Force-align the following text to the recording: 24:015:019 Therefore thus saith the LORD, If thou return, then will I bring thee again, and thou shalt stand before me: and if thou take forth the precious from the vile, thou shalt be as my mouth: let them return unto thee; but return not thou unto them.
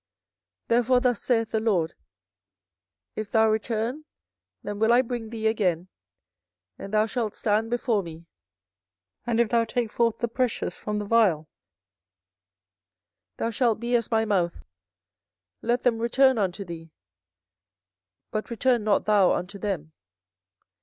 24:015:019 0.67 0.67
Therefore 0.69 0.99
thus 1.01 1.21
saith 1.21 1.51
the 1.51 1.59
LORD, 1.59 1.93
If 3.15 3.29
thou 3.31 3.47
return, 3.51 4.05
then 4.63 4.79
will 4.79 4.91
I 4.93 5.03
bring 5.03 5.29
thee 5.29 5.45
again, 5.45 5.89
and 6.79 6.91
thou 6.91 7.05
shalt 7.05 7.35
stand 7.35 7.69
before 7.69 8.01
me: 8.01 8.25
and 9.27 9.39
if 9.39 9.49
thou 9.49 9.63
take 9.63 9.91
forth 9.91 10.17
the 10.17 10.27
precious 10.27 10.75
from 10.75 10.97
the 10.97 11.05
vile, 11.05 11.47
thou 13.37 13.51
shalt 13.51 13.79
be 13.79 13.95
as 13.95 14.09
my 14.09 14.25
mouth: 14.25 14.63
let 15.61 15.83
them 15.83 15.99
return 15.99 16.39
unto 16.39 16.65
thee; 16.65 16.89
but 18.31 18.49
return 18.49 18.83
not 18.83 19.05
thou 19.05 19.33
unto 19.33 19.59
them. 19.59 19.91